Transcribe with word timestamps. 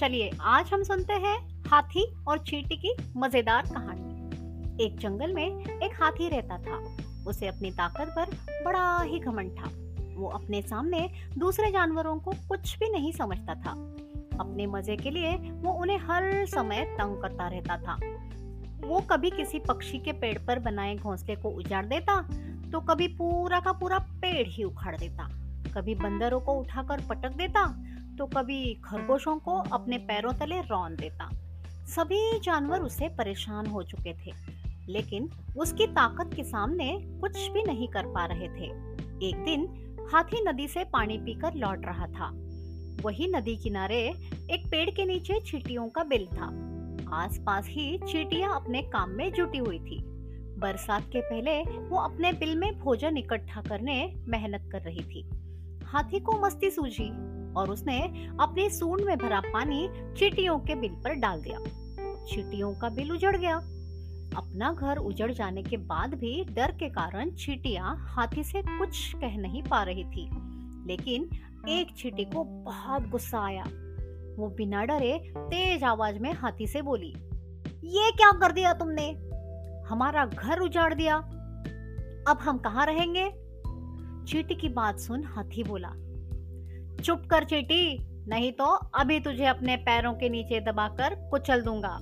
चलिए, 0.00 0.30
आज 0.40 0.70
हम 0.72 0.82
सुनते 0.82 1.12
हैं 1.12 1.62
हाथी 1.66 2.04
और 2.28 2.38
चींटी 2.38 2.76
की 2.76 2.92
मज़ेदार 3.16 3.66
कहानी। 3.66 4.84
एक 4.84 4.98
जंगल 4.98 5.32
में 5.34 5.64
एक 5.64 6.02
हाथी 6.02 6.28
रहता 6.28 6.58
था। 6.58 6.76
उसे 7.26 7.46
अपनी 7.46 7.70
ताकत 7.70 8.12
पर 8.16 8.30
बड़ा 8.64 9.00
ही 9.02 9.18
घमंड 9.18 9.50
था। 9.52 9.70
वो 10.16 10.28
अपने 10.28 10.60
सामने 10.62 11.00
दूसरे 11.38 11.70
जानवरों 11.70 12.14
को 12.18 12.32
कुछ 12.48 12.76
भी 12.78 12.90
नहीं 12.92 13.10
समझता 13.12 13.54
था। 13.54 13.70
अपने 14.40 14.66
मज़े 14.66 14.96
के 14.96 15.10
लिए 15.10 15.34
वो 15.34 15.72
उन्हें 15.72 15.98
हर 16.00 16.46
समय 16.46 16.84
तंग 16.98 17.20
करता 17.22 17.48
रहता 17.48 17.78
था। 17.78 17.98
वो 18.86 19.00
कभी 19.00 19.30
किसी 19.30 19.58
पक्षी 19.58 19.98
के 19.98 20.12
पेड़ 20.12 20.38
पर 20.38 20.58
बनाए 20.58 20.94
घोंसले 20.96 21.36
को 21.36 21.50
उजाड़ 21.50 21.84
देता 21.86 22.20
तो 22.72 22.80
कभी 22.80 23.08
पूरा 23.08 23.60
का 23.60 23.72
पूरा 23.72 23.98
पेड़ 24.22 24.46
ही 24.46 24.64
उखाड़ 24.64 24.96
देता। 24.96 25.28
कभी 25.74 25.94
बंदरों 25.96 26.40
को 26.40 26.52
उठाकर 26.52 27.06
पटक 27.08 27.36
देता 27.36 27.64
तो 28.18 28.26
कभी 28.26 28.74
खरगोशों 28.84 29.36
को 29.38 29.52
अपने 29.72 29.98
पैरों 29.98 30.32
तले 30.32 30.60
रौन 30.60 30.96
देता। 30.96 31.30
सभी 31.86 32.38
जानवर 32.38 32.80
उसे 32.80 33.08
परेशान 33.08 33.66
हो 33.66 33.82
चुके 33.82 34.12
थे, 34.14 34.32
लेकिन 34.88 35.28
उसकी 35.56 35.86
ताकत 35.86 36.34
के 36.34 36.44
सामने 36.44 36.98
कुछ 37.20 37.48
भी 37.50 37.62
नहीं 37.62 37.88
कर 37.88 38.06
पा 38.06 38.24
रहे 38.26 38.48
थे। 38.48 38.66
एक 39.28 39.44
दिन 39.44 39.68
हाथी 40.12 40.44
नदी 40.48 40.68
से 40.68 40.84
पानी 40.84 41.18
पीकर 41.18 41.54
लौट 41.54 41.86
रहा 41.86 42.06
था। 42.06 42.30
वही 43.02 43.26
नदी 43.26 43.56
किनारे 43.56 44.00
एक 44.50 44.66
पेड़ 44.70 44.90
के 44.90 45.04
नीचे 45.04 45.40
चीटियों 45.40 45.88
का 45.88 46.04
बिल 46.04 46.26
था। 46.26 46.46
आसपास 47.16 47.66
ही 47.68 47.98
चीटियाँ 47.98 48.54
अपने 48.56 48.82
काम 48.82 49.10
में 49.10 49.32
जुटी 49.32 49.58
हुई 49.58 49.78
थी। 49.78 50.02
बरसात 50.58 51.02
के 51.02 51.20
पहले 51.20 51.60
वो 51.88 51.98
अपने 51.98 52.32
बिल 52.32 52.56
में 52.56 52.78
भोजन 52.78 53.16
इकट्ठा 53.16 53.60
करने 53.60 54.14
मेहनत 54.28 54.68
कर 54.72 54.82
रही 54.82 55.04
थी। 55.04 55.28
हाथी 55.84 56.20
को 56.20 56.40
मस्ती 56.40 56.70
सूझी। 56.70 57.10
और 57.56 57.70
उसने 57.70 58.00
अपने 58.40 58.70
सूंड 58.70 59.00
में 59.00 59.18
भरा 59.18 59.40
पानी 59.40 59.88
चीटियों 60.18 60.58
के 60.58 60.74
बिल 60.74 60.90
पर 60.90 61.14
डाल 61.14 61.42
दिया। 61.42 61.58
चीटियों 62.24 62.74
का 62.74 62.88
बिल 62.88 63.12
उजड़ 63.12 63.36
गया। 63.36 63.56
अपना 64.36 64.72
घर 64.72 64.96
उजड़ 64.96 65.32
जाने 65.32 65.62
के 65.62 65.76
बाद 65.76 66.14
भी 66.14 66.44
डर 66.44 66.70
के 66.70 66.88
कारण 66.88 67.30
चीटियाँ 67.30 67.96
हाथी 67.98 68.44
से 68.44 68.62
कुछ 68.62 69.14
कह 69.14 69.36
नहीं 69.36 69.62
पा 69.62 69.82
रही 69.82 70.04
थी। 70.04 70.30
लेकिन 70.86 71.28
एक 71.68 71.94
चीटी 71.94 72.24
को 72.24 72.44
बहुत 72.44 73.08
गुस्सा 73.08 73.40
आया। 73.40 73.64
वो 74.38 74.54
बिना 74.56 74.84
डरे 74.84 75.32
तेज 75.38 75.84
आवाज़ 75.84 76.18
में 76.18 76.32
हाथी 76.32 76.66
से 76.66 76.82
बोली, 76.82 77.14
ये 77.84 78.10
क्या 78.10 78.32
कर 78.32 78.52
दिया 78.52 78.72
तुमने? 78.72 79.10
हमारा 79.88 80.26
घर 80.26 80.58
उजाड़ 80.58 80.94
दिया। 80.94 81.16
अब 82.28 82.38
हम 82.40 82.58
कहाँ 82.58 82.86
रहेंगे? 82.86 83.30
चीटी 84.26 84.54
की 84.54 84.68
बात 84.68 84.98
सुन 84.98 85.24
हाथी 85.24 85.64
बोला 85.64 85.88
चुप 87.04 87.22
कर 87.30 87.44
चीटी, 87.44 87.98
नहीं 88.28 88.52
तो 88.52 88.64
अभी 88.64 89.20
तुझे 89.20 89.44
अपने 89.44 89.76
पैरों 89.76 90.14
के 90.14 90.28
नीचे 90.28 90.60
दबाकर 90.60 91.14
कुचल 91.14 91.62
दूँगा। 91.62 91.98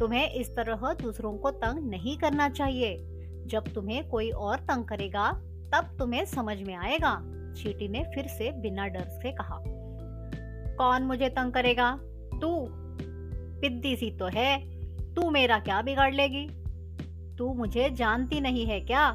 तुम्हें 0.00 0.30
इस 0.30 0.50
तरह 0.50 0.76
दूसरों 0.76 1.38
को 1.38 1.50
तंग 1.50 1.90
नहीं 1.90 2.18
करना 2.18 2.48
चाहिए। 2.48 2.96
जब 3.46 3.64
तुम्हें 3.74 4.08
कोई 4.08 4.30
और 4.30 4.56
तंग 4.56 4.84
करेगा, 4.84 5.32
तब 5.74 5.96
तुम्हें 5.98 6.24
समझ 6.24 6.62
में 6.62 6.74
आएगा, 6.74 7.22
चीटी 7.54 7.88
ने 7.88 8.04
फिर 8.14 8.26
से 8.26 8.52
बिना 8.52 8.86
डर 8.86 9.04
से 9.04 9.32
कहा। 9.32 9.58
कौन 10.76 11.02
मुझे 11.02 11.28
तंग 11.28 11.52
करेगा? 11.52 11.98
तू। 12.40 12.66
पिद्दी 13.60 13.96
सी 13.96 14.10
तो 14.10 14.26
है। 14.26 14.72
तू 15.14 15.30
मेरा 15.30 15.58
क्या 15.58 15.82
बिगाड़ 15.82 16.14
लेगी? 16.14 16.48
तू 17.36 17.54
मुझे 17.54 17.90
जानती 17.90 18.40
नहीं 18.40 18.66
है 18.66 18.80
क्या? 18.80 19.12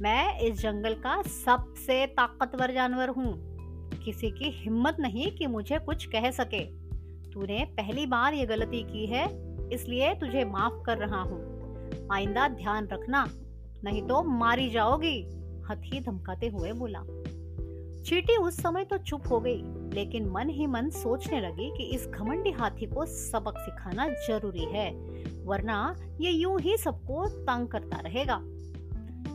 मैं 0.00 0.38
इस 0.38 0.60
जंगल 0.60 0.94
का 0.94 1.22
सबसे 1.22 2.06
ताकतवर 2.06 2.72
जानवर 2.72 3.08
हूँ। 3.08 3.47
किसी 3.94 4.30
की 4.30 4.50
हिम्मत 4.50 4.96
नहीं 5.00 5.30
कि 5.30 5.46
मुझे 5.46 5.78
कुछ 5.78 6.06
कह 6.06 6.30
सके। 6.30 6.64
तूने 7.30 7.64
पहली 7.76 8.06
बार 8.06 8.34
ये 8.34 8.46
गलती 8.46 8.82
की 8.82 9.06
है, 9.06 9.26
इसलिए 9.68 10.14
तुझे 10.14 10.44
माफ़ 10.44 10.82
कर 10.86 10.98
रहा 10.98 11.20
हूँ। 11.22 12.08
आइंदा 12.12 12.48
ध्यान 12.48 12.88
रखना, 12.88 13.26
नहीं 13.84 14.02
तो 14.02 14.22
मारी 14.22 14.70
जाओगी, 14.70 15.18
हथी 15.70 16.00
धमकाते 16.00 16.48
हुए 16.48 16.72
बोला। 16.72 17.02
चीटी 18.02 18.36
उस 18.36 18.56
समय 18.62 18.84
तो 18.84 18.96
चुप 18.98 19.22
हो 19.30 19.40
गई, 19.40 19.62
लेकिन 19.94 20.28
मन 20.30 20.48
ही 20.48 20.66
मन 20.66 20.90
सोचने 20.90 21.40
लगी 21.40 21.70
कि 21.76 21.84
इस 21.84 22.06
घमंडी 22.08 22.50
हाथी 22.50 22.86
को 22.86 23.06
सबक 23.06 23.58
सिखाना 23.58 24.08
ज़रूरी 24.08 24.64
है, 24.64 24.90
वरना 25.44 25.94
ये 26.20 26.30
यूँ 26.30 26.60
ही 26.60 26.76
सबको 26.76 27.26
तंग 27.26 27.68
करता 27.68 28.00
रहेगा। 28.00 28.40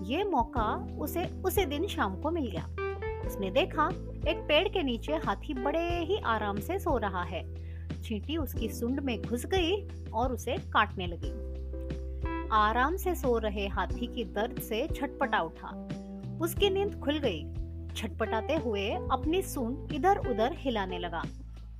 ये 0.03 0.23
मौका 0.23 0.97
उसे 0.99 1.25
उसे 1.45 1.65
दिन 1.65 1.87
शाम 1.87 2.15
को 2.15 2.31
मिल 2.31 2.51
गया। 2.51 2.67
उसने 3.25 3.49
देखा, 3.51 3.87
एक 4.27 4.45
पेड़ 4.47 4.67
के 4.67 4.83
नीचे 4.83 5.13
हाथी 5.25 5.53
बड़े 5.53 5.87
ही 6.05 6.17
आराम 6.25 6.59
से 6.59 6.79
सो 6.79 6.97
रहा 6.97 7.23
है। 7.23 7.43
चींटी 8.01 8.37
उसकी 8.37 8.69
सुंड 8.69 8.99
में 8.99 9.21
घुस 9.21 9.45
गई 9.45 9.71
और 10.09 10.31
उसे 10.33 10.57
काटने 10.73 11.07
लगी। 11.07 11.31
आराम 12.51 12.95
से 12.97 13.15
सो 13.15 13.37
रहे 13.37 13.67
हाथी 13.67 14.07
की 14.07 14.23
दर्द 14.33 14.59
से 14.59 14.87
छटपटा 14.87 15.39
उठा। 15.41 15.69
उसकी 16.41 16.69
नींद 16.69 16.99
खुल 16.99 17.17
गई। 17.17 17.43
छटपटाते 17.95 18.55
हुए 18.55 18.89
अपनी 19.11 19.41
सूंड 19.41 19.93
इधर 19.93 20.17
उधर 20.29 20.55
हिलाने 20.57 20.99
लगा। 20.99 21.23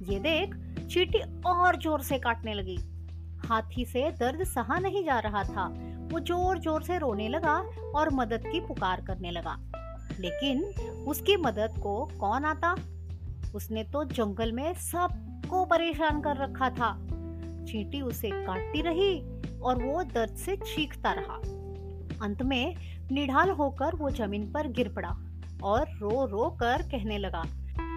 ये 0.02 0.20
देख 0.20 0.56
चींटी 0.88 1.20
और 1.46 1.78
ज़ोर 1.78 2.02
से 2.02 2.18
काटने 2.20 2.54
लगी। 2.54 2.78
हाथी 3.48 3.86
से 3.86 4.10
दर्द 4.12 4.44
सहा 4.44 4.80
नहीं 4.80 5.04
जा 5.04 5.20
रहा 5.20 5.44
था। 5.44 5.68
वो 6.12 6.20
ज़ोर 6.20 6.60
ज़ोर 6.60 6.84
से 6.84 6.98
रोने 6.98 7.28
लगा 7.28 7.56
और 7.96 8.10
मदद 8.14 8.44
की 8.48 8.60
पुकार 8.60 9.02
करने 9.02 9.32
लगा। 9.32 9.58
लेकिन 10.20 10.64
उसकी 11.08 11.38
मदद 11.38 11.80
को 11.80 12.06
कौन 12.20 12.46
आता? 12.46 12.76
उसने 13.56 13.84
तो 13.84 14.04
जंगल 14.04 14.52
में 14.52 14.74
सबको 14.74 15.66
परेशान 15.66 16.22
कर 16.22 16.38
रखा 16.38 16.70
था। 16.70 16.94
चींटी 17.66 18.02
उसे 18.02 18.30
काटती 18.46 18.82
रही 18.82 19.20
और 19.60 19.84
वो 19.84 20.04
दर्द 20.04 20.36
से 20.36 20.56
चीखता 20.56 21.12
रहा। 21.12 21.36
अंत 22.26 22.42
में 22.42 22.76
निढाल 23.12 23.50
होकर 23.50 23.96
वो 23.96 24.10
ज़मीन 24.10 24.52
पर 24.52 24.68
गिर 24.68 24.90
पड़ा 24.90 25.16
और 25.64 25.90
रो 25.98 26.26
रो 26.26 26.50
कर 26.50 26.82
कहने 26.82 27.18
लगा, 27.18 27.44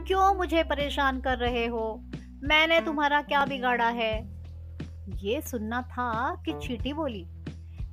क्यों 0.06 0.34
मुझे 0.34 0.62
परेशान 0.62 1.20
कर 1.20 1.38
रहे 1.38 1.66
हो? 1.66 2.00
मैंने 2.42 2.80
तुम्हारा 2.80 3.20
क्या 3.22 3.44
बिगाड़ा 3.44 3.88
है? 3.88 4.14
ये 5.16 5.40
सुनना 5.40 5.80
था 5.82 6.34
कि 6.44 6.52
चीटी 6.52 6.92
बोली 6.92 7.26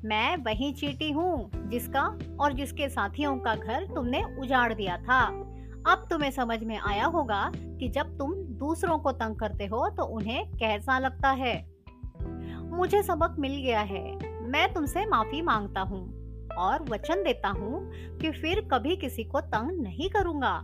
मैं 0.06 0.38
वही 0.38 0.72
चीटी 0.74 1.12
हूँ, 1.12 1.52
जिसका 1.70 2.20
और 2.40 2.54
जिसके 2.54 2.90
साथियों 2.90 3.38
का 3.38 3.56
घर 3.56 3.86
तुमने 3.96 4.24
उजाड़ 4.40 4.74
दिया 4.74 4.98
था। 4.98 5.26
अब 5.88 6.08
तुम्हें 6.10 6.32
समझ 6.32 6.64
में 6.64 6.78
आया 6.78 7.06
होगा 7.06 7.52
कि 7.56 7.90
जब 7.90 8.18
तुम 8.18 8.34
दूसरों 8.34 8.98
को 8.98 9.12
तंग 9.12 9.36
करते 9.36 9.66
हो 9.66 9.90
तो 9.90 10.04
उन्हें 10.04 10.52
कैसा 10.52 11.00
लगता 11.00 11.30
है? 11.30 11.66
मुझे 12.64 13.04
सबक 13.04 13.36
मिल 13.40 13.62
गया 13.62 13.80
है। 13.80 14.04
मैं 14.42 14.74
तुमसे 14.74 15.06
माफ़ी 15.06 15.42
माँगता 15.42 15.82
हूँ 15.82 16.24
और 16.58 16.84
वचन 16.84 17.24
देता 17.24 17.50
हूँ 17.50 17.92
कि 18.18 18.32
फिर 18.32 18.68
कभी 18.72 18.96
किसी 18.96 19.24
को 19.24 19.42
तंग 19.42 19.82
नहीं 19.82 20.10
करूँगा। 20.10 20.64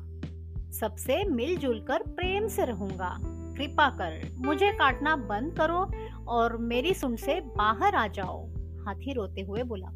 सबसे 0.71 1.23
मिलजुल 1.23 1.79
कर 1.81 2.03
प्रेम 2.03 2.47
से 2.47 2.65
रहूँगा। 2.65 3.17
कृपा 3.57 3.89
कर, 3.89 4.35
मुझे 4.37 4.71
काटना 4.71 5.15
बंद 5.15 5.57
करो 5.57 5.91
और 6.27 6.57
मेरी 6.57 6.93
सुन 6.93 7.15
से 7.15 7.41
बाहर 7.41 7.95
आ 7.95 8.07
जाओ। 8.07 8.58
हाथी 8.85 9.13
रोते 9.13 9.41
हुए 9.41 9.63
बोला, 9.63 9.89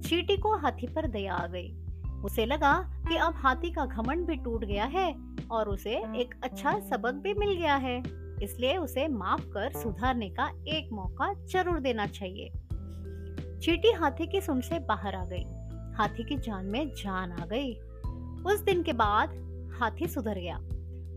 चीटी 0.00 0.36
को 0.36 0.56
हाथी 0.56 0.86
पर 0.86 1.06
दया 1.08 1.34
आ 1.34 1.46
गई। 1.46 1.72
उसे 2.24 2.46
लगा 2.46 2.72
कि 3.08 3.16
अब 3.16 3.34
हाथी 3.36 3.70
का 3.70 3.84
घमंड 3.86 4.26
भी 4.26 4.36
टूट 4.36 4.64
गया 4.64 4.84
है 4.84 5.14
और 5.50 5.68
उसे 5.68 5.96
एक 6.16 6.34
अच्छा 6.44 6.78
सबक 6.80 7.14
भी 7.14 7.34
मिल 7.34 7.54
गया 7.54 7.74
है। 7.76 7.98
इसलिए 8.42 8.76
उसे 8.76 9.06
माफ़ 9.08 9.44
कर 9.48 9.72
सुधारने 9.72 10.28
का 10.30 10.48
एक 10.68 10.92
मौका 10.92 11.32
ज़रूर 11.44 11.80
देना 11.80 12.06
चाहिए। 12.06 12.50
चीटी 13.58 13.92
हाथी 13.92 14.26
की 14.26 14.40
सुन 14.40 14.60
से 14.60 14.78
बाहर 14.78 15.14
आ 15.14 15.24
गई। 15.24 15.44
हाथी 15.96 16.24
की 16.24 16.36
जान 16.36 16.66
में 16.66 16.88
जान 16.88 17.32
आ 17.32 17.46
गई। 17.46 17.74
उस 18.52 18.60
दिन 18.60 18.82
के 18.82 18.92
बाद 18.92 19.34
हाथी 19.80 20.06
सुधर 20.06 20.38
गया। 20.38 20.56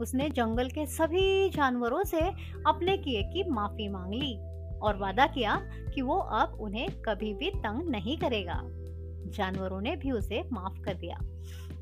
उसने 0.01 0.30
जंगल 0.30 0.69
के 0.69 0.86
सभी 0.86 1.50
जानवरों 1.50 2.04
से 2.04 2.19
अपने 2.68 2.98
किए 2.98 3.24
की 3.24 3.50
माफ़ी 3.50 3.88
मांग 3.90 4.13
ली। 4.13 4.36
और 4.81 4.97
वादा 4.97 5.27
किया 5.27 5.56
कि 5.95 6.01
वो 6.01 6.18
अब 6.18 6.57
उन्हें 6.59 6.89
कभी 7.01 7.33
भी 7.33 7.50
तंग 7.50 7.89
नहीं 7.89 8.18
करेगा। 8.18 8.62
जानवरों 9.27 9.81
ने 9.81 9.95
भी 9.95 10.12
उसे 10.12 10.44
माफ़ 10.53 10.81
कर 10.81 10.94
दिया 10.94 11.18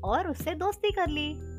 और 0.04 0.28
उससे 0.28 0.54
दोस्ती 0.54 0.90
कर 0.90 1.08
ली। 1.08 1.56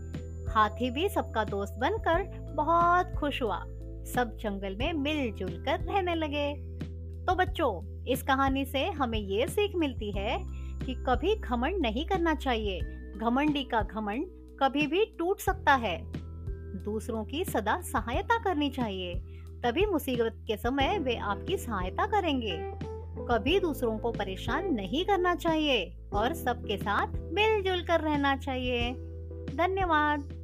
हाथी 0.53 0.91
भी 0.91 1.09
सबका 1.09 1.43
दोस्त 1.43 1.73
बनकर 1.73 2.23
बहुत 2.53 3.13
खुश 3.19 3.41
हुआ। 3.41 3.65
सब 4.07 4.37
जंगल 4.41 4.75
में 4.75 4.93
मिलजुल 4.93 5.63
कर 5.63 5.79
रहने 5.79 6.15
लगे। 6.15 6.53
तो 7.25 7.35
बच्चों, 7.35 8.03
इस 8.05 8.23
कहानी 8.23 8.65
से 8.65 8.85
हमें 8.85 9.19
ये 9.19 9.47
सीख 9.47 9.75
मिलती 9.75 10.11
है 10.11 10.39
कि 10.85 10.93
कभी 10.93 11.35
घमंड 11.35 11.77
नहीं 11.77 12.05
करना 12.05 12.35
चाहिए। 12.35 12.79
घमंडी 13.17 13.63
का 13.63 13.81
घमंड 13.81 14.25
कभी 14.59 14.87
भी 14.87 15.05
टूट 15.05 15.39
सकता 15.39 15.73
है। 15.73 16.01
दूसरों 16.83 17.25
की 17.25 17.45
सदा 17.45 17.81
सहायता 17.81 18.43
करनी 18.43 18.69
चाहिए। 18.69 19.13
तभी 19.63 19.85
मुसीबत 19.85 20.43
के 20.47 20.57
समय 20.57 20.99
वे 20.99 21.15
आपकी 21.15 21.57
सहायता 21.57 22.05
करेंगे। 22.05 22.57
कभी 23.25 23.59
दूसरों 23.59 23.97
को 23.97 24.11
परेशान 24.11 24.73
नहीं 24.73 25.05
करना 25.05 25.35
चाहिए 25.35 25.97
और 26.13 26.33
सबके 26.33 26.77
साथ 26.77 27.07
मिलजुल 27.33 27.83
कर 27.83 27.99
रहना 28.01 28.35
चाहिए। 28.37 28.91
धन्यवाद। 29.55 30.36